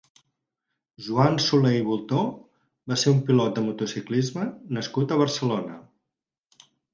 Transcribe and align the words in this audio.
Joan 1.07 1.35
Soler 1.47 1.73
i 1.79 1.83
Bultó 1.89 2.21
va 2.93 2.97
ser 3.01 3.13
un 3.17 3.19
pilot 3.27 3.53
de 3.59 3.65
motociclisme 3.67 4.47
nascut 4.79 5.15
a 5.15 5.21
Barcelona. 5.23 5.77